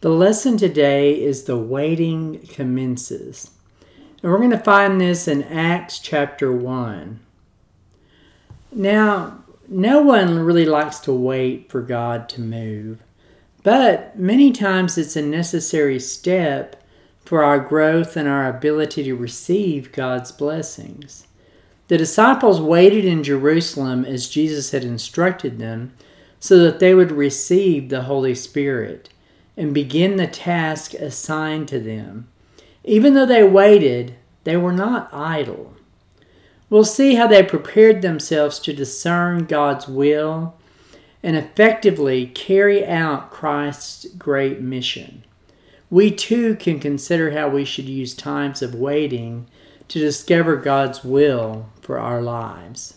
The 0.00 0.08
lesson 0.08 0.56
today 0.56 1.20
is 1.20 1.44
the 1.44 1.58
waiting 1.58 2.46
commences. 2.48 3.50
And 4.22 4.32
we're 4.32 4.38
going 4.38 4.48
to 4.48 4.58
find 4.58 4.98
this 4.98 5.28
in 5.28 5.42
Acts 5.42 5.98
chapter 5.98 6.50
1. 6.50 7.20
Now, 8.72 9.44
no 9.68 10.00
one 10.00 10.38
really 10.38 10.64
likes 10.64 11.00
to 11.00 11.12
wait 11.12 11.70
for 11.70 11.82
God 11.82 12.30
to 12.30 12.40
move, 12.40 13.02
but 13.62 14.18
many 14.18 14.52
times 14.52 14.96
it's 14.96 15.16
a 15.16 15.22
necessary 15.22 16.00
step 16.00 16.82
for 17.26 17.44
our 17.44 17.60
growth 17.60 18.16
and 18.16 18.26
our 18.26 18.48
ability 18.48 19.04
to 19.04 19.14
receive 19.14 19.92
God's 19.92 20.32
blessings. 20.32 21.26
The 21.88 21.98
disciples 21.98 22.58
waited 22.58 23.04
in 23.04 23.22
Jerusalem 23.22 24.06
as 24.06 24.30
Jesus 24.30 24.70
had 24.70 24.82
instructed 24.82 25.58
them 25.58 25.92
so 26.38 26.56
that 26.60 26.78
they 26.78 26.94
would 26.94 27.12
receive 27.12 27.90
the 27.90 28.04
Holy 28.04 28.34
Spirit 28.34 29.10
and 29.60 29.74
begin 29.74 30.16
the 30.16 30.26
task 30.26 30.94
assigned 30.94 31.68
to 31.68 31.78
them. 31.78 32.26
Even 32.82 33.12
though 33.12 33.26
they 33.26 33.44
waited, 33.44 34.14
they 34.44 34.56
were 34.56 34.72
not 34.72 35.12
idle. 35.12 35.74
We'll 36.70 36.84
see 36.84 37.16
how 37.16 37.26
they 37.26 37.42
prepared 37.42 38.00
themselves 38.00 38.58
to 38.60 38.72
discern 38.72 39.44
God's 39.44 39.86
will 39.86 40.54
and 41.22 41.36
effectively 41.36 42.26
carry 42.28 42.86
out 42.86 43.30
Christ's 43.30 44.06
great 44.14 44.62
mission. 44.62 45.24
We 45.90 46.10
too 46.10 46.56
can 46.56 46.80
consider 46.80 47.32
how 47.32 47.50
we 47.50 47.66
should 47.66 47.84
use 47.84 48.14
times 48.14 48.62
of 48.62 48.74
waiting 48.74 49.46
to 49.88 49.98
discover 49.98 50.56
God's 50.56 51.04
will 51.04 51.68
for 51.82 51.98
our 51.98 52.22
lives. 52.22 52.94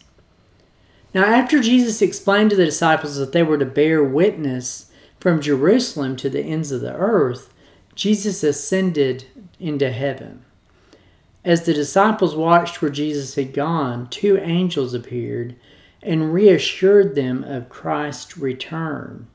Now, 1.14 1.26
after 1.26 1.60
Jesus 1.60 2.02
explained 2.02 2.52
to 2.52 2.56
the 2.56 2.64
disciples 2.64 3.18
that 3.18 3.34
they 3.34 3.44
were 3.44 3.58
to 3.58 3.66
bear 3.66 4.02
witness 4.02 4.90
from 5.24 5.40
Jerusalem 5.40 6.18
to 6.18 6.30
the 6.30 6.42
ends 6.42 6.70
of 6.74 6.82
the 6.82 6.94
earth, 6.94 7.54
Jesus 7.96 8.44
ascended 8.44 9.24
into 9.58 9.90
heaven. 9.90 10.44
As 11.46 11.64
the 11.64 11.74
disciples 11.74 12.36
watched 12.36 12.82
where 12.82 12.92
Jesus 12.92 13.36
had 13.36 13.54
gone, 13.54 14.10
two 14.10 14.38
angels 14.40 14.94
appeared 14.94 15.56
and 16.02 16.34
reassured 16.34 17.16
them 17.16 17.42
of 17.46 17.70
Christ's 17.70 18.38
return. 18.38 19.28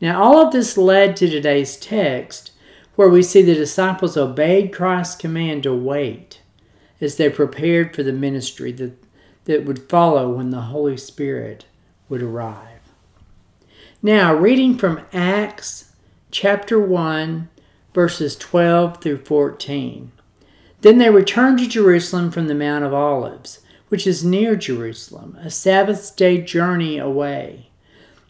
Now, 0.00 0.22
all 0.22 0.46
of 0.46 0.52
this 0.52 0.78
led 0.78 1.16
to 1.16 1.28
today's 1.28 1.76
text, 1.76 2.52
where 2.94 3.08
we 3.08 3.24
see 3.24 3.42
the 3.42 3.56
disciples 3.56 4.16
obeyed 4.16 4.72
Christ's 4.72 5.16
command 5.16 5.64
to 5.64 5.74
wait 5.74 6.40
as 7.00 7.16
they 7.16 7.28
prepared 7.28 7.96
for 7.96 8.04
the 8.04 8.12
ministry 8.12 8.70
that, 8.70 8.92
that 9.46 9.64
would 9.64 9.88
follow 9.88 10.30
when 10.30 10.50
the 10.50 10.60
Holy 10.60 10.96
Spirit 10.96 11.64
would 12.08 12.22
arrive. 12.22 12.69
Now, 14.02 14.34
reading 14.34 14.78
from 14.78 15.02
Acts 15.12 15.92
chapter 16.30 16.80
1, 16.80 17.50
verses 17.92 18.34
12 18.34 19.02
through 19.02 19.18
14. 19.18 20.10
Then 20.80 20.96
they 20.96 21.10
returned 21.10 21.58
to 21.58 21.68
Jerusalem 21.68 22.30
from 22.30 22.46
the 22.46 22.54
Mount 22.54 22.82
of 22.82 22.94
Olives, 22.94 23.60
which 23.88 24.06
is 24.06 24.24
near 24.24 24.56
Jerusalem, 24.56 25.36
a 25.42 25.50
Sabbath 25.50 26.16
day 26.16 26.40
journey 26.40 26.96
away. 26.96 27.68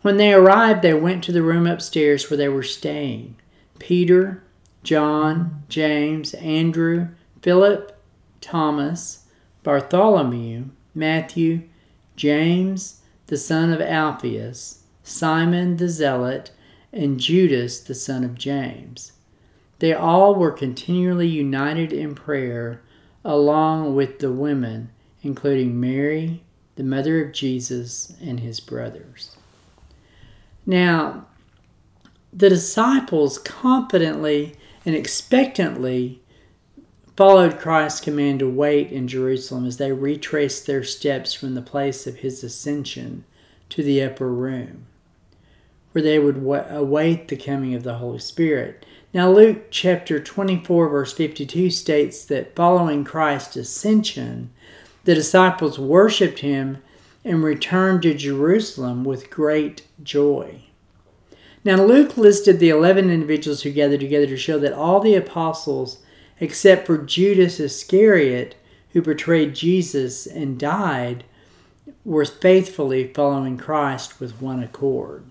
When 0.02 0.16
they 0.16 0.32
arrived, 0.32 0.82
they 0.82 0.92
went 0.92 1.22
to 1.24 1.32
the 1.32 1.44
room 1.44 1.68
upstairs 1.68 2.28
where 2.28 2.36
they 2.36 2.48
were 2.48 2.64
staying. 2.64 3.36
Peter, 3.78 4.42
John, 4.82 5.62
James, 5.68 6.34
Andrew, 6.34 7.10
Philip, 7.42 7.96
Thomas, 8.40 9.26
Bartholomew, 9.62 10.64
Matthew, 10.96 11.62
James, 12.16 13.02
the 13.28 13.36
son 13.36 13.72
of 13.72 13.80
Alphaeus, 13.80 14.79
Simon 15.10 15.76
the 15.76 15.88
Zealot, 15.88 16.52
and 16.92 17.18
Judas, 17.20 17.80
the 17.80 17.94
son 17.94 18.24
of 18.24 18.36
James. 18.36 19.12
They 19.80 19.92
all 19.92 20.34
were 20.34 20.50
continually 20.50 21.28
united 21.28 21.92
in 21.92 22.14
prayer, 22.14 22.82
along 23.24 23.94
with 23.94 24.20
the 24.20 24.32
women, 24.32 24.90
including 25.22 25.80
Mary, 25.80 26.42
the 26.76 26.84
mother 26.84 27.24
of 27.24 27.32
Jesus, 27.32 28.12
and 28.20 28.40
his 28.40 28.60
brothers. 28.60 29.36
Now, 30.64 31.26
the 32.32 32.48
disciples 32.48 33.38
confidently 33.38 34.54
and 34.86 34.94
expectantly 34.94 36.22
followed 37.16 37.58
Christ's 37.58 38.00
command 38.00 38.38
to 38.38 38.48
wait 38.48 38.90
in 38.90 39.08
Jerusalem 39.08 39.66
as 39.66 39.76
they 39.76 39.92
retraced 39.92 40.66
their 40.66 40.84
steps 40.84 41.34
from 41.34 41.54
the 41.54 41.62
place 41.62 42.06
of 42.06 42.16
his 42.16 42.42
ascension 42.42 43.24
to 43.68 43.82
the 43.82 44.02
upper 44.02 44.32
room, 44.32 44.86
where 45.92 46.02
they 46.02 46.18
would 46.18 46.36
await 46.70 47.28
the 47.28 47.36
coming 47.36 47.74
of 47.74 47.82
the 47.82 47.94
Holy 47.94 48.18
Spirit. 48.18 48.86
Now, 49.12 49.30
Luke 49.30 49.70
chapter 49.70 50.20
24, 50.20 50.88
verse 50.88 51.12
52 51.12 51.70
states 51.70 52.24
that 52.26 52.54
following 52.54 53.04
Christ's 53.04 53.56
ascension, 53.56 54.50
the 55.04 55.16
disciples 55.16 55.78
worshiped 55.78 56.40
him 56.40 56.78
and 57.24 57.42
returned 57.42 58.02
to 58.02 58.14
Jerusalem 58.14 59.02
with 59.04 59.30
great 59.30 59.82
joy. 60.02 60.62
Now, 61.64 61.82
Luke 61.82 62.16
listed 62.16 62.60
the 62.60 62.70
11 62.70 63.10
individuals 63.10 63.62
who 63.62 63.72
gathered 63.72 64.00
together 64.00 64.26
to 64.28 64.36
show 64.36 64.58
that 64.60 64.72
all 64.72 65.00
the 65.00 65.14
apostles, 65.14 65.98
except 66.38 66.86
for 66.86 66.96
Judas 66.96 67.60
Iscariot, 67.60 68.54
who 68.92 69.02
betrayed 69.02 69.54
Jesus 69.54 70.26
and 70.26 70.58
died, 70.58 71.24
were 72.04 72.24
faithfully 72.24 73.12
following 73.12 73.58
Christ 73.58 74.20
with 74.20 74.40
one 74.40 74.62
accord. 74.62 75.24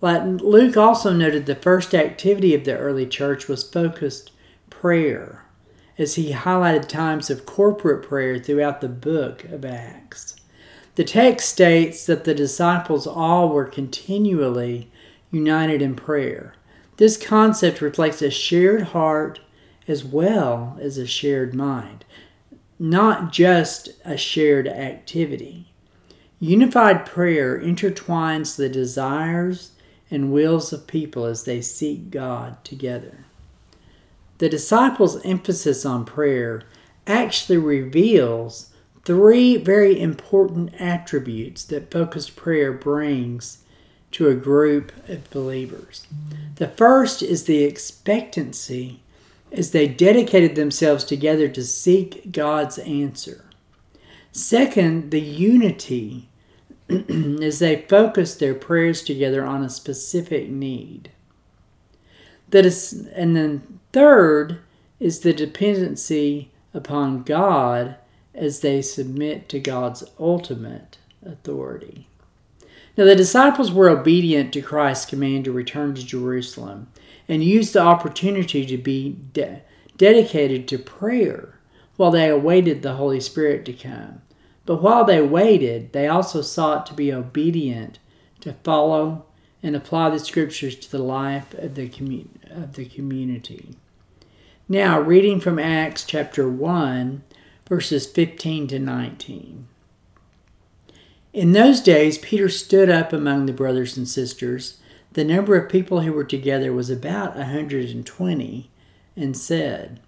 Luke 0.00 0.76
also 0.76 1.12
noted 1.12 1.46
the 1.46 1.54
first 1.54 1.94
activity 1.94 2.54
of 2.54 2.64
the 2.64 2.76
early 2.76 3.06
church 3.06 3.48
was 3.48 3.68
focused 3.68 4.30
prayer, 4.70 5.44
as 5.96 6.14
he 6.14 6.32
highlighted 6.32 6.86
times 6.88 7.30
of 7.30 7.46
corporate 7.46 8.08
prayer 8.08 8.38
throughout 8.38 8.80
the 8.80 8.88
book 8.88 9.44
of 9.44 9.64
Acts. 9.64 10.36
The 10.94 11.04
text 11.04 11.48
states 11.48 12.06
that 12.06 12.24
the 12.24 12.34
disciples 12.34 13.06
all 13.06 13.48
were 13.48 13.64
continually 13.64 14.90
united 15.30 15.82
in 15.82 15.94
prayer. 15.94 16.54
This 16.96 17.16
concept 17.16 17.80
reflects 17.80 18.22
a 18.22 18.30
shared 18.30 18.82
heart 18.82 19.40
as 19.86 20.04
well 20.04 20.76
as 20.80 20.98
a 20.98 21.06
shared 21.06 21.54
mind, 21.54 22.04
not 22.78 23.32
just 23.32 23.90
a 24.04 24.16
shared 24.16 24.68
activity. 24.68 25.72
Unified 26.40 27.04
prayer 27.04 27.58
intertwines 27.60 28.56
the 28.56 28.68
desires 28.68 29.72
and 30.10 30.32
wills 30.32 30.72
of 30.72 30.86
people 30.86 31.24
as 31.24 31.44
they 31.44 31.60
seek 31.60 32.10
God 32.10 32.62
together. 32.64 33.24
The 34.38 34.48
disciples' 34.48 35.24
emphasis 35.24 35.84
on 35.84 36.04
prayer 36.04 36.62
actually 37.06 37.58
reveals 37.58 38.70
three 39.04 39.56
very 39.56 40.00
important 40.00 40.74
attributes 40.80 41.64
that 41.64 41.90
focused 41.90 42.36
prayer 42.36 42.72
brings 42.72 43.64
to 44.12 44.28
a 44.28 44.34
group 44.34 44.92
of 45.08 45.30
believers. 45.30 46.06
The 46.56 46.68
first 46.68 47.22
is 47.22 47.44
the 47.44 47.64
expectancy 47.64 49.00
as 49.50 49.70
they 49.70 49.88
dedicated 49.88 50.54
themselves 50.54 51.04
together 51.04 51.48
to 51.48 51.64
seek 51.64 52.32
God's 52.32 52.78
answer. 52.78 53.44
Second, 54.32 55.10
the 55.10 55.20
unity 55.20 56.27
as 57.42 57.58
they 57.58 57.84
focus 57.88 58.34
their 58.34 58.54
prayers 58.54 59.02
together 59.02 59.44
on 59.44 59.62
a 59.62 59.68
specific 59.68 60.48
need. 60.48 61.10
That 62.50 62.64
is, 62.64 63.06
and 63.14 63.36
then 63.36 63.80
third 63.92 64.60
is 64.98 65.20
the 65.20 65.32
dependency 65.32 66.50
upon 66.72 67.22
God 67.22 67.96
as 68.34 68.60
they 68.60 68.80
submit 68.80 69.48
to 69.50 69.60
God's 69.60 70.04
ultimate 70.18 70.98
authority. 71.24 72.08
Now, 72.96 73.04
the 73.04 73.14
disciples 73.14 73.70
were 73.70 73.88
obedient 73.88 74.52
to 74.54 74.62
Christ's 74.62 75.06
command 75.06 75.44
to 75.44 75.52
return 75.52 75.94
to 75.94 76.04
Jerusalem 76.04 76.88
and 77.28 77.44
used 77.44 77.72
the 77.72 77.80
opportunity 77.80 78.66
to 78.66 78.78
be 78.78 79.16
de- 79.32 79.62
dedicated 79.96 80.66
to 80.68 80.78
prayer 80.78 81.58
while 81.96 82.10
they 82.10 82.28
awaited 82.28 82.82
the 82.82 82.94
Holy 82.94 83.20
Spirit 83.20 83.64
to 83.66 83.72
come. 83.72 84.22
But 84.68 84.82
while 84.82 85.06
they 85.06 85.22
waited, 85.22 85.94
they 85.94 86.08
also 86.08 86.42
sought 86.42 86.84
to 86.86 86.92
be 86.92 87.10
obedient, 87.10 88.00
to 88.40 88.52
follow 88.52 89.24
and 89.62 89.74
apply 89.74 90.10
the 90.10 90.18
scriptures 90.18 90.76
to 90.76 90.90
the 90.90 90.98
life 90.98 91.54
of 91.54 91.74
the, 91.74 91.88
commu- 91.88 92.28
of 92.50 92.74
the 92.74 92.84
community. 92.84 93.76
Now, 94.68 95.00
reading 95.00 95.40
from 95.40 95.58
Acts 95.58 96.04
chapter 96.04 96.46
1, 96.46 97.22
verses 97.66 98.06
15 98.06 98.66
to 98.66 98.78
19. 98.78 99.68
In 101.32 101.52
those 101.52 101.80
days, 101.80 102.18
Peter 102.18 102.50
stood 102.50 102.90
up 102.90 103.10
among 103.14 103.46
the 103.46 103.54
brothers 103.54 103.96
and 103.96 104.06
sisters. 104.06 104.80
The 105.14 105.24
number 105.24 105.56
of 105.56 105.70
people 105.70 106.02
who 106.02 106.12
were 106.12 106.24
together 106.24 106.74
was 106.74 106.90
about 106.90 107.36
a 107.36 107.38
120, 107.38 108.70
and 109.16 109.34
said, 109.34 110.00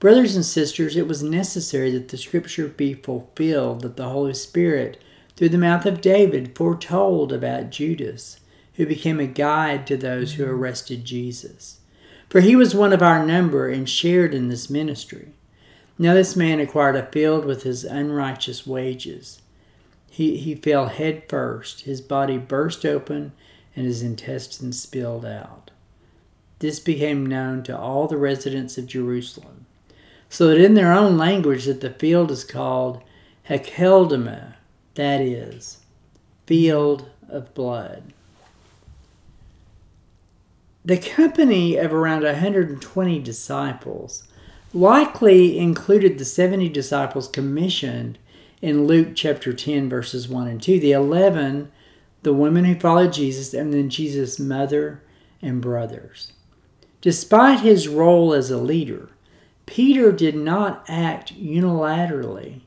Brothers 0.00 0.36
and 0.36 0.44
sisters, 0.44 0.96
it 0.96 1.08
was 1.08 1.22
necessary 1.22 1.90
that 1.92 2.08
the 2.08 2.18
scripture 2.18 2.68
be 2.68 2.94
fulfilled 2.94 3.82
that 3.82 3.96
the 3.96 4.08
Holy 4.08 4.34
Spirit, 4.34 5.00
through 5.36 5.48
the 5.48 5.58
mouth 5.58 5.86
of 5.86 6.00
David, 6.00 6.56
foretold 6.56 7.32
about 7.32 7.70
Judas, 7.70 8.40
who 8.74 8.86
became 8.86 9.20
a 9.20 9.26
guide 9.26 9.86
to 9.86 9.96
those 9.96 10.34
who 10.34 10.44
mm-hmm. 10.44 10.52
arrested 10.52 11.04
Jesus. 11.04 11.78
For 12.28 12.40
he 12.40 12.56
was 12.56 12.74
one 12.74 12.92
of 12.92 13.02
our 13.02 13.24
number 13.24 13.68
and 13.68 13.88
shared 13.88 14.34
in 14.34 14.48
this 14.48 14.68
ministry. 14.68 15.32
Now 15.98 16.14
this 16.14 16.34
man 16.34 16.58
acquired 16.58 16.96
a 16.96 17.06
field 17.06 17.44
with 17.44 17.62
his 17.62 17.84
unrighteous 17.84 18.66
wages. 18.66 19.40
He, 20.10 20.36
he 20.36 20.54
fell 20.54 20.86
head 20.86 21.24
first. 21.28 21.82
His 21.82 22.00
body 22.00 22.38
burst 22.38 22.84
open 22.84 23.32
and 23.76 23.86
his 23.86 24.02
intestines 24.02 24.80
spilled 24.80 25.24
out. 25.24 25.70
This 26.58 26.80
became 26.80 27.26
known 27.26 27.62
to 27.64 27.78
all 27.78 28.06
the 28.06 28.16
residents 28.16 28.78
of 28.78 28.86
Jerusalem, 28.86 29.63
so 30.28 30.48
that 30.48 30.60
in 30.60 30.74
their 30.74 30.92
own 30.92 31.16
language 31.16 31.66
that 31.66 31.80
the 31.80 31.90
field 31.90 32.30
is 32.30 32.44
called 32.44 33.02
Hakeldama, 33.48 34.54
that 34.94 35.20
is, 35.20 35.78
field 36.46 37.10
of 37.28 37.54
blood. 37.54 38.12
The 40.84 40.98
company 40.98 41.76
of 41.76 41.94
around 41.94 42.24
120 42.24 43.18
disciples 43.20 44.24
likely 44.74 45.58
included 45.58 46.18
the 46.18 46.24
70 46.24 46.68
disciples 46.68 47.28
commissioned 47.28 48.18
in 48.60 48.86
Luke 48.86 49.10
chapter 49.14 49.52
10, 49.52 49.88
verses 49.88 50.28
1 50.28 50.48
and 50.48 50.60
2. 50.60 50.80
The 50.80 50.92
11, 50.92 51.70
the 52.22 52.34
women 52.34 52.64
who 52.64 52.74
followed 52.74 53.12
Jesus, 53.12 53.54
and 53.54 53.72
then 53.72 53.88
Jesus' 53.88 54.38
mother 54.38 55.02
and 55.40 55.60
brothers. 55.60 56.32
Despite 57.00 57.60
his 57.60 57.88
role 57.88 58.32
as 58.32 58.50
a 58.50 58.58
leader, 58.58 59.10
Peter 59.66 60.12
did 60.12 60.36
not 60.36 60.84
act 60.88 61.34
unilaterally, 61.34 62.60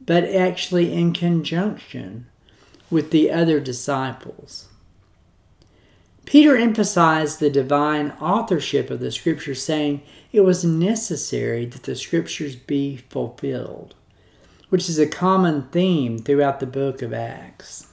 but 0.00 0.24
actually 0.24 0.92
in 0.92 1.12
conjunction 1.12 2.26
with 2.90 3.10
the 3.10 3.30
other 3.30 3.60
disciples. 3.60 4.68
Peter 6.24 6.56
emphasized 6.56 7.40
the 7.40 7.50
divine 7.50 8.10
authorship 8.20 8.90
of 8.90 9.00
the 9.00 9.10
scriptures, 9.10 9.62
saying 9.62 10.02
it 10.32 10.40
was 10.40 10.64
necessary 10.64 11.64
that 11.64 11.84
the 11.84 11.96
scriptures 11.96 12.56
be 12.56 12.96
fulfilled 12.96 13.94
which 14.70 14.88
is 14.88 14.98
a 14.98 15.06
common 15.06 15.62
theme 15.70 16.18
throughout 16.18 16.60
the 16.60 16.66
book 16.66 17.02
of 17.02 17.12
Acts. 17.12 17.88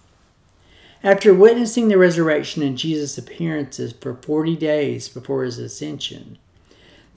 After 1.03 1.33
witnessing 1.33 1.89
the 1.89 1.97
resurrection 1.97 2.63
and 2.63 2.77
Jesus' 2.77 3.17
appearances 3.17 3.93
for 3.93 4.15
40 4.15 4.55
days 4.55 5.09
before 5.09 5.43
his 5.43 5.59
ascension, 5.59 6.37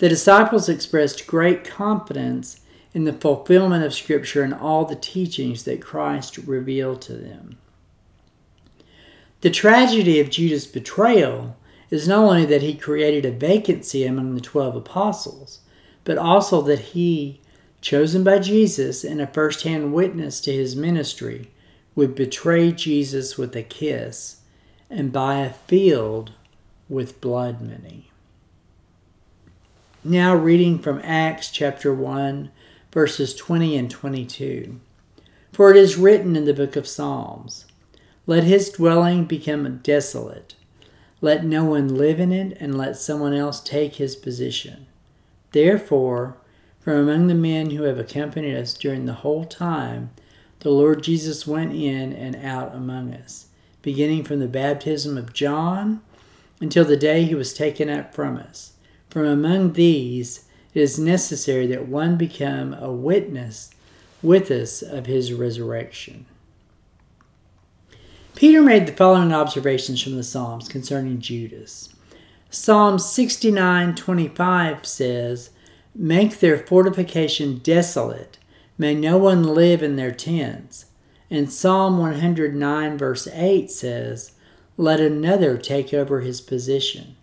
the 0.01 0.09
disciples 0.09 0.67
expressed 0.67 1.27
great 1.27 1.63
confidence 1.63 2.61
in 2.95 3.05
the 3.05 3.13
fulfillment 3.13 3.85
of 3.85 3.93
Scripture 3.93 4.43
and 4.43 4.55
all 4.55 4.87
the 4.87 4.97
teachings 4.97 5.65
that 5.65 5.83
Christ 5.83 6.39
revealed 6.39 7.03
to 7.03 7.13
them. 7.13 7.59
The 9.43 9.51
tragedy 9.51 10.19
of 10.19 10.31
Judas' 10.31 10.67
betrayal 10.67 11.55
is 11.91 12.09
not 12.09 12.25
only 12.25 12.47
that 12.47 12.63
he 12.63 12.75
created 12.75 13.27
a 13.27 13.31
vacancy 13.31 14.07
among 14.07 14.35
the 14.35 14.41
twelve 14.41 14.75
apostles, 14.75 15.61
but 16.05 16.17
also 16.17 16.63
that 16.63 16.81
he 16.81 17.43
chosen 17.83 18.25
by 18.25 18.39
Jesus 18.39 19.05
and 19.05 19.21
a 19.21 19.27
first 19.27 19.65
hand 19.65 19.93
witness 19.93 20.41
to 20.41 20.53
his 20.53 20.75
ministry, 20.75 21.51
would 21.95 22.15
betray 22.15 22.73
Jesus 22.73 23.37
with 23.37 23.55
a 23.55 23.63
kiss 23.63 24.41
and 24.89 25.13
buy 25.13 25.41
a 25.41 25.53
field 25.53 26.33
with 26.89 27.21
blood 27.21 27.61
money. 27.61 28.10
Now, 30.03 30.35
reading 30.35 30.79
from 30.79 31.03
Acts 31.05 31.51
chapter 31.51 31.93
1, 31.93 32.51
verses 32.91 33.35
20 33.35 33.77
and 33.77 33.91
22. 33.91 34.81
For 35.53 35.71
it 35.71 35.77
is 35.77 35.99
written 35.99 36.37
in 36.37 36.47
the 36.47 36.55
book 36.55 36.75
of 36.75 36.89
Psalms 36.89 37.67
Let 38.27 38.45
his 38.45 38.71
dwelling 38.71 39.27
become 39.27 39.77
desolate. 39.83 40.55
Let 41.21 41.45
no 41.45 41.67
one 41.67 41.97
live 41.97 42.19
in 42.19 42.33
it, 42.33 42.57
and 42.59 42.79
let 42.79 42.97
someone 42.97 43.35
else 43.35 43.61
take 43.61 43.97
his 43.97 44.17
position. 44.17 44.87
Therefore, 45.53 46.39
from 46.81 46.97
among 46.97 47.27
the 47.27 47.35
men 47.35 47.73
who 47.73 47.83
have 47.83 47.99
accompanied 47.99 48.57
us 48.57 48.73
during 48.73 49.05
the 49.05 49.13
whole 49.13 49.45
time, 49.45 50.13
the 50.61 50.71
Lord 50.71 51.03
Jesus 51.03 51.47
went 51.47 51.75
in 51.75 52.15
and 52.15 52.37
out 52.37 52.75
among 52.75 53.13
us, 53.13 53.49
beginning 53.83 54.25
from 54.25 54.41
the 54.41 54.49
baptism 54.49 55.19
of 55.19 55.35
John 55.35 56.01
until 56.59 56.87
the 56.87 56.97
day 56.97 57.25
he 57.25 57.35
was 57.35 57.53
taken 57.53 57.91
up 57.91 58.15
from 58.15 58.39
us. 58.39 58.73
From 59.11 59.27
among 59.27 59.73
these, 59.73 60.45
it 60.73 60.81
is 60.81 60.99
necessary 60.99 61.67
that 61.67 61.89
one 61.89 62.17
become 62.17 62.75
a 62.75 62.93
witness 62.93 63.71
with 64.23 64.51
us 64.53 64.83
of 64.83 65.07
his 65.07 65.33
resurrection. 65.33 66.27
Peter 68.37 68.63
made 68.63 68.87
the 68.87 68.93
following 68.93 69.33
observations 69.33 70.01
from 70.01 70.17
the 70.17 70.23
Psalms 70.23 70.69
concerning 70.69 71.21
Judas. 71.21 71.93
Psalm 72.51 72.97
69:25 72.97 74.87
says, 74.87 75.51
Make 75.95 76.39
their 76.39 76.57
fortification 76.57 77.59
desolate. 77.59 78.39
May 78.79 78.95
no 78.95 79.19
one 79.19 79.43
live 79.43 79.83
in 79.83 79.97
their 79.97 80.13
tents. 80.13 80.87
And 81.29 81.53
Psalm 81.53 81.99
109, 81.99 82.97
verse 82.97 83.29
8 83.33 83.71
says, 83.71 84.33
Let 84.77 85.01
another 85.01 85.59
take 85.59 85.93
over 85.93 86.21
his 86.21 86.41
position. 86.41 87.17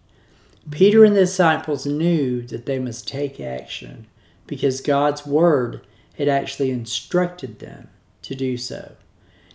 Peter 0.71 1.05
and 1.05 1.15
the 1.15 1.21
disciples 1.21 1.85
knew 1.85 2.41
that 2.41 2.65
they 2.65 2.79
must 2.79 3.07
take 3.07 3.39
action 3.39 4.07
because 4.45 4.81
God's 4.81 5.25
word 5.25 5.85
had 6.17 6.27
actually 6.27 6.71
instructed 6.71 7.59
them 7.59 7.89
to 8.23 8.35
do 8.35 8.57
so. 8.57 8.95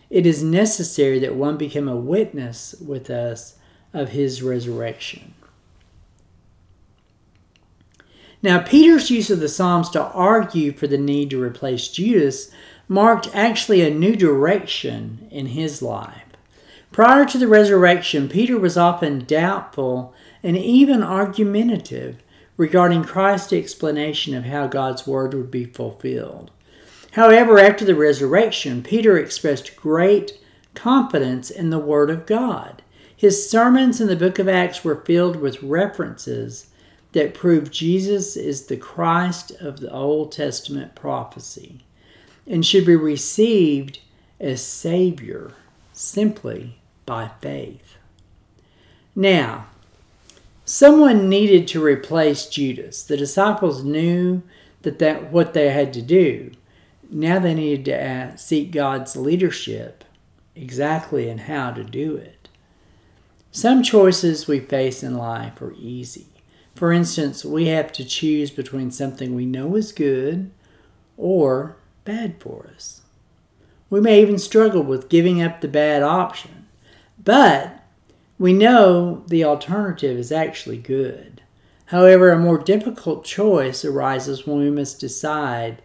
It 0.09 0.27
is 0.27 0.43
necessary 0.43 1.19
that 1.21 1.35
one 1.35 1.57
become 1.57 1.89
a 1.89 1.97
witness 1.97 2.75
with 2.75 3.11
us 3.11 3.57
of 3.93 4.11
his 4.11 4.43
resurrection. 4.43 5.35
Now, 8.43 8.61
Peter's 8.61 9.11
use 9.11 9.31
of 9.31 9.41
the 9.41 9.49
Psalms 9.49 9.89
to 9.91 10.03
argue 10.03 10.73
for 10.73 10.87
the 10.87 10.99
need 10.99 11.31
to 11.31 11.43
replace 11.43 11.89
Judas 11.89 12.51
marked 12.89 13.31
actually 13.35 13.83
a 13.83 13.91
new 13.91 14.17
direction 14.17 15.29
in 15.31 15.47
his 15.47 15.81
life. 15.81 16.32
Prior 16.93 17.25
to 17.25 17.39
the 17.39 17.49
resurrection, 17.49 18.29
Peter 18.29 18.59
was 18.59 18.77
often 18.77 19.25
doubtful 19.25 20.13
and 20.43 20.59
even 20.59 21.03
argumentative 21.03 22.23
regarding 22.59 23.03
Christ's 23.03 23.55
explanation 23.55 24.35
of 24.35 24.45
how 24.45 24.67
God's 24.67 25.07
word 25.07 25.33
would 25.33 25.51
be 25.51 25.65
fulfilled. 25.65 26.51
However, 27.13 27.59
after 27.59 27.87
the 27.87 27.95
resurrection, 27.95 28.83
Peter 28.83 29.17
expressed 29.17 29.75
great 29.75 30.39
confidence 30.75 31.51
in 31.51 31.71
the 31.71 31.79
word 31.79 32.11
of 32.11 32.27
God. 32.27 32.83
His 33.17 33.49
sermons 33.49 33.99
in 33.99 34.09
the 34.09 34.15
book 34.15 34.39
of 34.39 34.47
Acts 34.47 34.85
were 34.85 35.03
filled 35.03 35.37
with 35.37 35.63
references 35.63 36.67
that 37.13 37.33
prove 37.33 37.71
Jesus 37.71 38.37
is 38.37 38.67
the 38.67 38.77
Christ 38.77 39.51
of 39.63 39.81
the 39.81 39.91
Old 39.91 40.33
Testament 40.33 40.95
prophecy 40.95 41.85
and 42.47 42.67
should 42.67 42.85
be 42.85 42.97
received 42.97 44.01
as 44.39 44.63
Savior 44.63 45.53
simply 45.93 46.82
by 47.07 47.31
faith. 47.41 47.97
Now, 49.15 49.67
someone 50.65 51.29
needed 51.29 51.69
to 51.69 51.85
replace 51.85 52.47
Judas. 52.47 53.03
The 53.03 53.17
disciples 53.17 53.85
knew 53.85 54.43
that, 54.83 54.99
that 54.99 55.31
what 55.33 55.55
they 55.55 55.71
had 55.71 55.93
to 55.95 56.03
do. 56.03 56.53
Now 57.11 57.39
they 57.39 57.55
needed 57.55 57.85
to 57.87 58.39
seek 58.39 58.71
God's 58.71 59.17
leadership 59.17 60.05
exactly 60.55 61.29
in 61.29 61.39
how 61.39 61.73
to 61.73 61.85
do 61.85 62.17
it. 62.17 62.49
Some 63.51 63.83
choices 63.83 64.47
we 64.47 64.61
face 64.61 65.03
in 65.03 65.17
life 65.17 65.61
are 65.61 65.75
easy. 65.75 66.27
For 66.75 66.91
instance, 66.91 67.45
we 67.45 67.67
have 67.67 67.93
to 67.93 68.05
choose 68.05 68.51
between 68.51 68.91
something 68.91 69.35
we 69.35 69.45
know 69.45 69.77
is 69.77 69.93
good 69.93 70.51
or 71.19 71.77
bad 72.05 72.41
for 72.41 72.71
us. 72.75 73.03
We 73.91 74.01
may 74.01 74.23
even 74.23 74.39
struggle 74.39 74.83
with 74.83 75.11
giving 75.11 75.43
up 75.43 75.61
the 75.61 75.69
bad 75.69 76.03
option, 76.03 76.62
but 77.25 77.85
we 78.39 78.53
know 78.53 79.25
the 79.29 79.45
alternative 79.45 80.19
is 80.19 80.33
actually 80.33 80.79
good. 80.79 81.43
However, 81.87 82.31
a 82.31 82.39
more 82.39 82.59
difficult 82.59 83.25
choice 83.25 83.85
arises 83.85 84.47
when 84.47 84.59
we 84.59 84.71
must 84.71 84.99
decide 84.99 85.83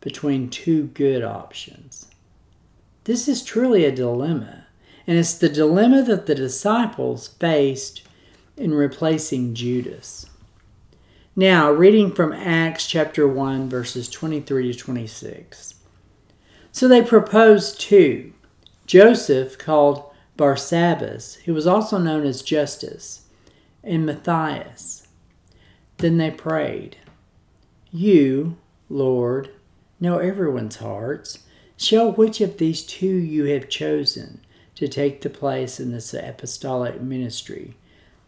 between 0.00 0.48
two 0.48 0.84
good 0.88 1.22
options. 1.22 2.06
This 3.04 3.28
is 3.28 3.42
truly 3.42 3.84
a 3.84 3.92
dilemma, 3.92 4.66
and 5.06 5.18
it's 5.18 5.34
the 5.34 5.48
dilemma 5.48 6.02
that 6.02 6.26
the 6.26 6.34
disciples 6.34 7.28
faced 7.28 8.02
in 8.56 8.74
replacing 8.74 9.54
Judas. 9.54 10.26
Now, 11.36 11.70
reading 11.70 12.12
from 12.12 12.32
Acts 12.32 12.86
chapter 12.86 13.28
1, 13.28 13.68
verses 13.68 14.08
23 14.08 14.72
to 14.72 14.78
26. 14.78 15.74
So 16.72 16.88
they 16.88 17.02
proposed 17.02 17.80
two 17.80 18.32
Joseph, 18.86 19.56
called 19.56 20.09
Barsabbas, 20.40 21.34
who 21.42 21.52
was 21.52 21.66
also 21.66 21.98
known 21.98 22.24
as 22.24 22.40
Justus, 22.40 23.26
and 23.84 24.06
Matthias. 24.06 25.06
Then 25.98 26.16
they 26.16 26.30
prayed, 26.30 26.96
You, 27.90 28.56
Lord, 28.88 29.50
know 30.00 30.16
everyone's 30.16 30.76
hearts. 30.76 31.40
Show 31.76 32.12
which 32.12 32.40
of 32.40 32.56
these 32.56 32.82
two 32.82 33.06
you 33.06 33.44
have 33.44 33.68
chosen 33.68 34.40
to 34.76 34.88
take 34.88 35.20
the 35.20 35.28
place 35.28 35.78
in 35.78 35.92
this 35.92 36.14
apostolic 36.14 37.02
ministry 37.02 37.74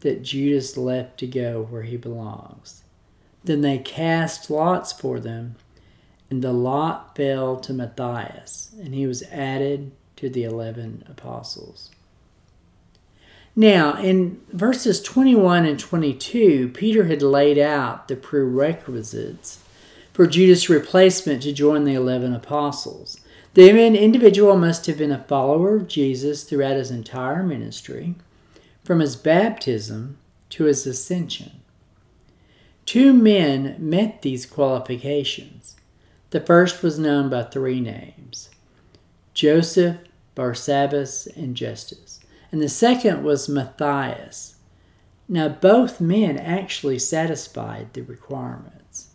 that 0.00 0.22
Judas 0.22 0.76
left 0.76 1.18
to 1.20 1.26
go 1.26 1.62
where 1.62 1.84
he 1.84 1.96
belongs. 1.96 2.82
Then 3.42 3.62
they 3.62 3.78
cast 3.78 4.50
lots 4.50 4.92
for 4.92 5.18
them, 5.18 5.56
and 6.28 6.42
the 6.42 6.52
lot 6.52 7.16
fell 7.16 7.58
to 7.60 7.72
Matthias, 7.72 8.74
and 8.78 8.94
he 8.94 9.06
was 9.06 9.22
added 9.32 9.92
to 10.16 10.28
the 10.28 10.44
eleven 10.44 11.04
apostles. 11.08 11.90
Now, 13.54 14.00
in 14.00 14.40
verses 14.50 15.02
21 15.02 15.66
and 15.66 15.78
22, 15.78 16.70
Peter 16.74 17.04
had 17.04 17.20
laid 17.20 17.58
out 17.58 18.08
the 18.08 18.16
prerequisites 18.16 19.62
for 20.12 20.26
Judas' 20.26 20.70
replacement 20.70 21.42
to 21.42 21.52
join 21.52 21.84
the 21.84 21.94
eleven 21.94 22.34
apostles. 22.34 23.20
The 23.54 23.68
individual 23.68 24.56
must 24.56 24.86
have 24.86 24.96
been 24.96 25.12
a 25.12 25.24
follower 25.24 25.76
of 25.76 25.88
Jesus 25.88 26.44
throughout 26.44 26.76
his 26.76 26.90
entire 26.90 27.42
ministry, 27.42 28.14
from 28.84 29.00
his 29.00 29.16
baptism 29.16 30.16
to 30.50 30.64
his 30.64 30.86
ascension. 30.86 31.60
Two 32.86 33.12
men 33.12 33.76
met 33.78 34.22
these 34.22 34.46
qualifications. 34.46 35.76
The 36.30 36.40
first 36.40 36.82
was 36.82 36.98
known 36.98 37.28
by 37.28 37.42
three 37.42 37.80
names 37.80 38.48
Joseph, 39.34 39.98
Barsabbas, 40.34 41.26
and 41.36 41.54
Justus. 41.54 42.20
And 42.52 42.60
the 42.60 42.68
second 42.68 43.24
was 43.24 43.48
Matthias. 43.48 44.56
Now, 45.26 45.48
both 45.48 46.00
men 46.00 46.36
actually 46.36 46.98
satisfied 46.98 47.94
the 47.94 48.02
requirements. 48.02 49.08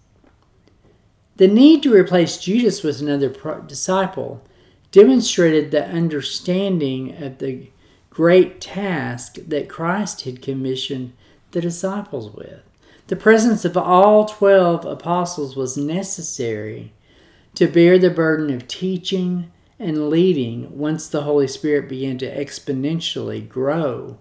The 1.36 1.48
need 1.48 1.84
to 1.84 1.94
replace 1.94 2.38
Judas 2.38 2.82
with 2.82 3.00
another 3.00 3.30
disciple 3.68 4.42
demonstrated 4.92 5.70
the 5.70 5.86
understanding 5.86 7.22
of 7.22 7.38
the 7.38 7.70
great 8.10 8.60
task 8.60 9.36
that 9.48 9.70
Christ 9.70 10.24
had 10.24 10.42
commissioned 10.42 11.14
the 11.52 11.62
disciples 11.62 12.34
with. 12.34 12.62
The 13.06 13.16
presence 13.16 13.64
of 13.64 13.78
all 13.78 14.26
12 14.26 14.84
apostles 14.86 15.56
was 15.56 15.78
necessary 15.78 16.94
to 17.54 17.68
bear 17.68 18.00
the 18.00 18.10
burden 18.10 18.52
of 18.52 18.68
teaching 18.68 19.52
and 19.80 20.10
leading 20.10 20.78
once 20.78 21.08
the 21.08 21.24
Holy 21.24 21.48
Spirit 21.48 21.88
began 21.88 22.18
to 22.18 22.36
exponentially 22.36 23.48
grow 23.48 24.18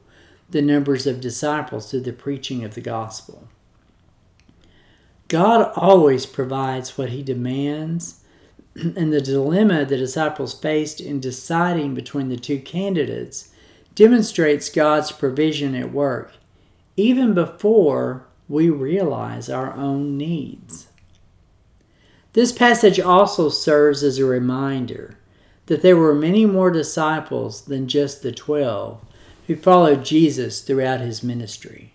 the 0.51 0.63
numbers 0.63 1.07
of 1.07 1.21
disciples 1.21 1.91
through 1.91 2.01
the 2.01 2.13
preaching 2.13 2.65
of 2.65 2.75
the 2.75 2.81
gospel. 2.81 3.49
God 5.29 5.73
always 5.75 6.25
provides 6.25 6.97
what 6.97 7.09
he 7.09 7.23
demands, 7.23 8.21
and 8.75 9.13
the 9.13 9.21
dilemma 9.21 9.85
the 9.85 9.97
disciples 9.97 10.59
faced 10.59 11.01
in 11.01 11.21
deciding 11.21 11.95
between 11.95 12.29
the 12.29 12.37
two 12.37 12.61
candidates 12.61 13.51
demonstrates 13.95 14.69
God's 14.69 15.11
provision 15.11 15.75
at 15.75 15.93
work, 15.93 16.33
even 16.97 17.35
before 17.35 18.27
we 18.49 18.71
realize 18.71 19.49
our 19.49 19.73
own 19.75 20.17
needs. 20.17 20.89
This 22.35 22.53
passage 22.53 23.01
also 23.01 23.49
serves 23.49 24.03
as 24.03 24.19
a 24.19 24.27
reminder 24.27 25.17
that 25.67 25.83
there 25.83 25.97
were 25.97 26.15
many 26.15 26.47
more 26.47 26.71
disciples 26.71 27.63
than 27.63 27.89
just 27.89 28.23
the 28.23 28.33
twelve 28.33 29.01
who 29.47 29.57
followed 29.57 30.05
Jesus 30.05 30.61
throughout 30.61 31.01
his 31.01 31.23
ministry. 31.23 31.93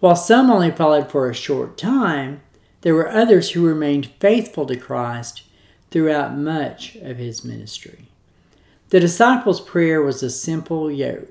While 0.00 0.16
some 0.16 0.50
only 0.50 0.70
followed 0.70 1.10
for 1.10 1.28
a 1.28 1.34
short 1.34 1.76
time, 1.78 2.40
there 2.82 2.94
were 2.94 3.10
others 3.10 3.50
who 3.50 3.66
remained 3.66 4.12
faithful 4.20 4.66
to 4.66 4.76
Christ 4.76 5.42
throughout 5.90 6.36
much 6.36 6.96
of 6.96 7.16
his 7.16 7.44
ministry. 7.44 8.08
The 8.90 9.00
disciples' 9.00 9.60
prayer 9.60 10.02
was 10.02 10.22
a 10.22 10.30
simple 10.30 10.90
yet 10.90 11.28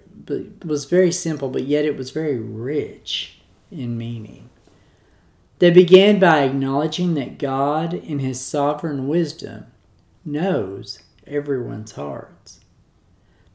was 0.64 0.86
very 0.86 1.12
simple, 1.12 1.50
but 1.50 1.64
yet 1.64 1.86
it 1.86 1.98
was 1.98 2.12
very 2.12 2.40
rich 2.40 3.40
in 3.72 3.98
meaning. 3.98 4.50
They 5.60 5.70
began 5.70 6.20
by 6.20 6.44
acknowledging 6.44 7.14
that 7.16 7.38
God, 7.38 7.94
in 7.94 8.20
his 8.20 8.40
sovereign 8.40 9.08
wisdom, 9.08 9.68
knows 10.26 11.00
everyone's 11.28 11.94
hearts. 11.94 12.60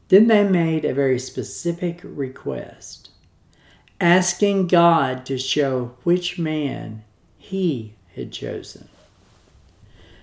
Then 0.07 0.27
they 0.27 0.47
made 0.47 0.85
a 0.85 0.93
very 0.93 1.19
specific 1.19 2.01
request 2.03 3.09
asking 4.01 4.67
God 4.67 5.25
to 5.25 5.37
show 5.37 5.95
which 6.03 6.39
man 6.39 7.03
he 7.37 7.95
had 8.15 8.31
chosen. 8.31 8.87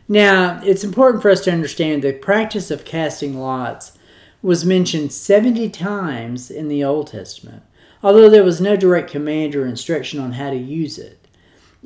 Now, 0.09 0.61
it's 0.65 0.85
important 0.85 1.23
for 1.23 1.31
us 1.31 1.43
to 1.43 1.53
understand 1.53 2.03
the 2.03 2.12
practice 2.12 2.71
of 2.71 2.85
casting 2.85 3.38
lots 3.38 3.99
was 4.41 4.65
mentioned 4.65 5.12
70 5.12 5.69
times 5.71 6.50
in 6.50 6.69
the 6.69 6.85
Old 6.85 7.09
Testament, 7.09 7.65
although 8.03 8.31
there 8.31 8.45
was 8.45 8.61
no 8.61 8.76
direct 8.76 9.11
command 9.11 9.55
or 9.55 9.67
instruction 9.67 10.21
on 10.21 10.33
how 10.33 10.50
to 10.50 10.57
use 10.57 10.99
it. 10.99 11.25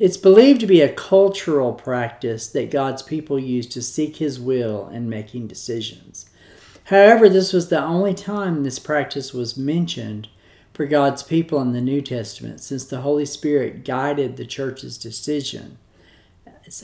It's 0.00 0.16
believed 0.16 0.60
to 0.60 0.66
be 0.66 0.80
a 0.80 0.90
cultural 0.90 1.74
practice 1.74 2.48
that 2.48 2.70
God's 2.70 3.02
people 3.02 3.38
used 3.38 3.70
to 3.72 3.82
seek 3.82 4.16
His 4.16 4.40
will 4.40 4.88
in 4.88 5.10
making 5.10 5.46
decisions. 5.46 6.24
However, 6.84 7.28
this 7.28 7.52
was 7.52 7.68
the 7.68 7.84
only 7.84 8.14
time 8.14 8.64
this 8.64 8.78
practice 8.78 9.34
was 9.34 9.58
mentioned 9.58 10.28
for 10.72 10.86
God's 10.86 11.22
people 11.22 11.60
in 11.60 11.74
the 11.74 11.82
New 11.82 12.00
Testament, 12.00 12.60
since 12.62 12.86
the 12.86 13.02
Holy 13.02 13.26
Spirit 13.26 13.84
guided 13.84 14.38
the 14.38 14.46
church's 14.46 14.96
decision 14.96 15.76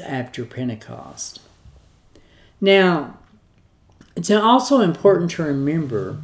after 0.04 0.44
Pentecost. 0.44 1.40
Now, 2.60 3.16
it's 4.14 4.30
also 4.30 4.82
important 4.82 5.30
to 5.32 5.42
remember 5.42 6.22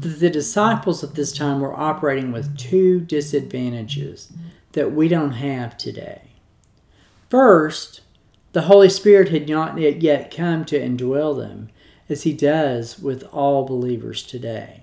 that 0.00 0.18
the 0.18 0.30
disciples 0.30 1.04
at 1.04 1.14
this 1.14 1.32
time 1.32 1.60
were 1.60 1.78
operating 1.78 2.32
with 2.32 2.58
two 2.58 2.98
disadvantages 2.98 4.32
that 4.72 4.90
we 4.90 5.06
don't 5.06 5.34
have 5.34 5.78
today. 5.78 6.22
First, 7.32 8.02
the 8.52 8.68
Holy 8.68 8.90
Spirit 8.90 9.30
had 9.30 9.48
not 9.48 9.78
yet 9.78 10.30
come 10.30 10.66
to 10.66 10.78
indwell 10.78 11.34
them, 11.34 11.70
as 12.06 12.24
He 12.24 12.34
does 12.34 12.98
with 12.98 13.22
all 13.32 13.64
believers 13.64 14.22
today. 14.22 14.82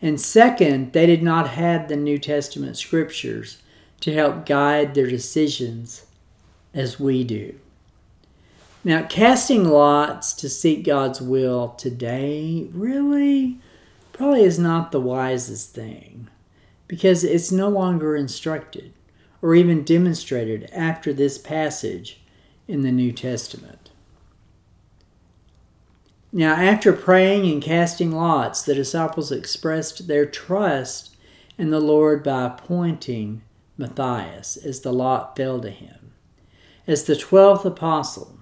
And 0.00 0.18
second, 0.18 0.94
they 0.94 1.04
did 1.04 1.22
not 1.22 1.50
have 1.50 1.86
the 1.86 1.96
New 1.96 2.16
Testament 2.16 2.78
scriptures 2.78 3.58
to 4.00 4.14
help 4.14 4.46
guide 4.46 4.94
their 4.94 5.06
decisions 5.06 6.06
as 6.72 6.98
we 6.98 7.24
do. 7.24 7.60
Now, 8.82 9.02
casting 9.02 9.68
lots 9.68 10.32
to 10.32 10.48
seek 10.48 10.82
God's 10.82 11.20
will 11.20 11.74
today 11.76 12.68
really 12.72 13.58
probably 14.14 14.44
is 14.44 14.58
not 14.58 14.92
the 14.92 15.00
wisest 15.00 15.74
thing 15.74 16.28
because 16.86 17.22
it's 17.22 17.52
no 17.52 17.68
longer 17.68 18.16
instructed 18.16 18.94
or 19.40 19.54
even 19.54 19.84
demonstrated 19.84 20.68
after 20.72 21.12
this 21.12 21.38
passage 21.38 22.20
in 22.66 22.82
the 22.82 22.92
New 22.92 23.12
Testament. 23.12 23.90
Now, 26.32 26.54
after 26.54 26.92
praying 26.92 27.50
and 27.50 27.62
casting 27.62 28.12
lots, 28.12 28.62
the 28.62 28.74
disciples 28.74 29.32
expressed 29.32 30.08
their 30.08 30.26
trust 30.26 31.16
in 31.56 31.70
the 31.70 31.80
Lord 31.80 32.22
by 32.22 32.44
appointing 32.44 33.42
Matthias 33.78 34.56
as 34.56 34.80
the 34.80 34.92
lot 34.92 35.36
fell 35.36 35.60
to 35.60 35.70
him, 35.70 36.12
as 36.86 37.04
the 37.04 37.16
twelfth 37.16 37.64
apostle. 37.64 38.38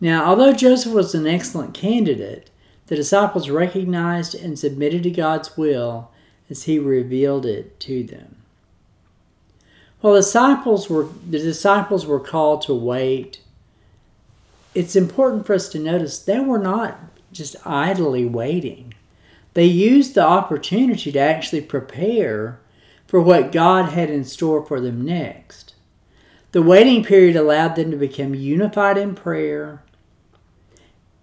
Now, 0.00 0.24
although 0.24 0.52
Joseph 0.52 0.92
was 0.92 1.14
an 1.14 1.26
excellent 1.26 1.74
candidate, 1.74 2.50
the 2.86 2.96
disciples 2.96 3.48
recognized 3.48 4.34
and 4.34 4.58
submitted 4.58 5.02
to 5.04 5.10
God's 5.10 5.56
will 5.56 6.10
as 6.50 6.64
he 6.64 6.78
revealed 6.78 7.46
it 7.46 7.80
to 7.80 8.04
them. 8.04 8.41
While 10.02 10.14
the 10.14 10.20
disciples 10.20 10.90
were, 10.90 11.04
the 11.04 11.38
disciples 11.38 12.04
were 12.04 12.20
called 12.20 12.60
to 12.62 12.74
wait 12.74 13.40
it's 14.74 14.96
important 14.96 15.46
for 15.46 15.54
us 15.54 15.68
to 15.70 15.78
notice 15.78 16.18
they 16.18 16.40
were 16.40 16.58
not 16.58 16.98
just 17.30 17.56
idly 17.66 18.24
waiting. 18.24 18.94
They 19.54 19.66
used 19.66 20.14
the 20.14 20.24
opportunity 20.24 21.12
to 21.12 21.18
actually 21.18 21.60
prepare 21.60 22.60
for 23.06 23.20
what 23.20 23.52
God 23.52 23.90
had 23.90 24.08
in 24.08 24.24
store 24.24 24.64
for 24.64 24.80
them 24.80 25.04
next. 25.04 25.74
The 26.52 26.62
waiting 26.62 27.04
period 27.04 27.36
allowed 27.36 27.76
them 27.76 27.90
to 27.90 27.96
become 27.96 28.34
unified 28.34 28.96
in 28.96 29.14
prayer 29.14 29.82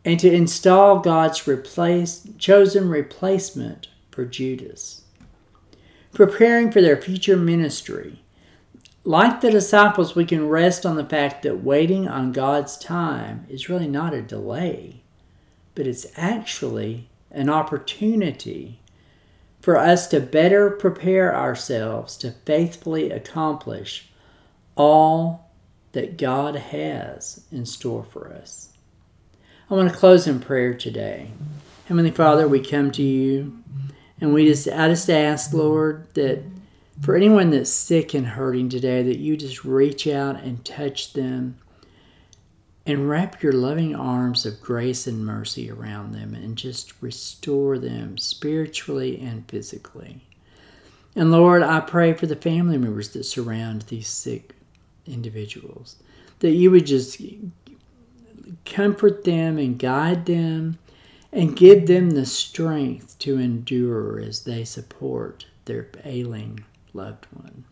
and 0.05 0.19
to 0.19 0.31
install 0.31 0.99
God's 0.99 1.47
replace, 1.47 2.27
chosen 2.37 2.89
replacement 2.89 3.87
for 4.11 4.25
Judas. 4.25 5.03
Preparing 6.13 6.71
for 6.71 6.81
their 6.81 6.97
future 6.97 7.37
ministry 7.37 8.21
like 9.03 9.41
the 9.41 9.51
disciples, 9.51 10.15
we 10.15 10.25
can 10.25 10.49
rest 10.49 10.85
on 10.85 10.95
the 10.95 11.05
fact 11.05 11.43
that 11.43 11.63
waiting 11.63 12.07
on 12.07 12.31
God's 12.31 12.77
time 12.77 13.45
is 13.49 13.69
really 13.69 13.87
not 13.87 14.13
a 14.13 14.21
delay, 14.21 15.01
but 15.75 15.87
it's 15.87 16.07
actually 16.17 17.09
an 17.31 17.49
opportunity 17.49 18.79
for 19.61 19.77
us 19.77 20.07
to 20.07 20.19
better 20.19 20.69
prepare 20.69 21.35
ourselves 21.35 22.17
to 22.17 22.31
faithfully 22.45 23.11
accomplish 23.11 24.09
all 24.75 25.49
that 25.91 26.17
God 26.17 26.55
has 26.55 27.45
in 27.51 27.65
store 27.65 28.03
for 28.03 28.31
us. 28.33 28.69
I 29.69 29.73
want 29.73 29.91
to 29.91 29.97
close 29.97 30.27
in 30.27 30.39
prayer 30.39 30.73
today. 30.73 31.31
Heavenly 31.85 32.11
Father, 32.11 32.47
we 32.47 32.59
come 32.59 32.91
to 32.91 33.03
you 33.03 33.63
and 34.21 34.33
we 34.33 34.45
just 34.45 34.67
I 34.67 34.87
just 34.87 35.09
ask, 35.09 35.53
Lord, 35.53 36.07
that 36.13 36.43
for 37.01 37.15
anyone 37.15 37.49
that's 37.49 37.69
sick 37.69 38.13
and 38.13 38.27
hurting 38.27 38.69
today, 38.69 39.03
that 39.03 39.19
you 39.19 39.37
just 39.37 39.63
reach 39.63 40.07
out 40.07 40.41
and 40.43 40.63
touch 40.65 41.13
them 41.13 41.57
and 42.85 43.09
wrap 43.09 43.41
your 43.41 43.53
loving 43.53 43.95
arms 43.95 44.45
of 44.45 44.61
grace 44.61 45.07
and 45.07 45.25
mercy 45.25 45.69
around 45.69 46.13
them 46.13 46.33
and 46.33 46.57
just 46.57 47.01
restore 47.01 47.77
them 47.77 48.17
spiritually 48.17 49.19
and 49.21 49.47
physically. 49.47 50.21
And 51.15 51.31
Lord, 51.31 51.63
I 51.63 51.79
pray 51.81 52.13
for 52.13 52.25
the 52.25 52.35
family 52.35 52.77
members 52.77 53.09
that 53.09 53.23
surround 53.23 53.83
these 53.83 54.07
sick 54.07 54.55
individuals, 55.05 55.97
that 56.39 56.51
you 56.51 56.71
would 56.71 56.85
just 56.85 57.21
comfort 58.65 59.23
them 59.23 59.57
and 59.57 59.77
guide 59.77 60.25
them 60.25 60.79
and 61.31 61.55
give 61.55 61.87
them 61.87 62.11
the 62.11 62.25
strength 62.25 63.17
to 63.19 63.37
endure 63.37 64.19
as 64.19 64.43
they 64.43 64.63
support 64.63 65.45
their 65.65 65.87
ailing 66.03 66.63
loved 66.93 67.27
one. 67.31 67.65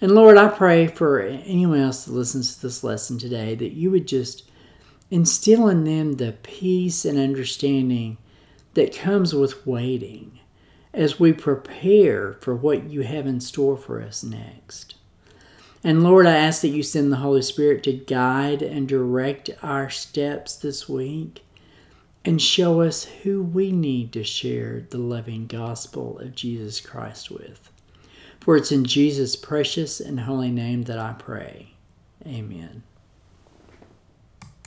And 0.00 0.12
Lord, 0.12 0.36
I 0.36 0.48
pray 0.48 0.86
for 0.86 1.20
anyone 1.20 1.80
else 1.80 2.04
that 2.04 2.12
listens 2.12 2.54
to 2.54 2.62
this 2.62 2.84
lesson 2.84 3.18
today 3.18 3.54
that 3.56 3.72
you 3.72 3.90
would 3.90 4.06
just 4.06 4.48
instill 5.10 5.68
in 5.68 5.84
them 5.84 6.12
the 6.12 6.32
peace 6.42 7.04
and 7.04 7.18
understanding 7.18 8.18
that 8.74 8.94
comes 8.94 9.34
with 9.34 9.66
waiting 9.66 10.38
as 10.94 11.18
we 11.18 11.32
prepare 11.32 12.34
for 12.34 12.54
what 12.54 12.84
you 12.84 13.02
have 13.02 13.26
in 13.26 13.40
store 13.40 13.76
for 13.76 14.00
us 14.00 14.22
next. 14.22 14.94
And 15.82 16.02
Lord, 16.02 16.26
I 16.26 16.36
ask 16.36 16.62
that 16.62 16.68
you 16.68 16.82
send 16.82 17.12
the 17.12 17.16
Holy 17.16 17.42
Spirit 17.42 17.82
to 17.84 17.92
guide 17.92 18.62
and 18.62 18.88
direct 18.88 19.50
our 19.62 19.90
steps 19.90 20.56
this 20.56 20.88
week 20.88 21.42
and 22.24 22.42
show 22.42 22.80
us 22.80 23.04
who 23.04 23.42
we 23.42 23.72
need 23.72 24.12
to 24.12 24.24
share 24.24 24.86
the 24.90 24.98
loving 24.98 25.46
gospel 25.46 26.18
of 26.18 26.34
Jesus 26.34 26.80
Christ 26.80 27.30
with. 27.30 27.70
For 28.40 28.56
it's 28.56 28.72
in 28.72 28.84
Jesus' 28.84 29.36
precious 29.36 30.00
and 30.00 30.20
holy 30.20 30.50
name 30.50 30.84
that 30.84 30.98
I 30.98 31.14
pray. 31.18 31.74
Amen. 32.26 32.82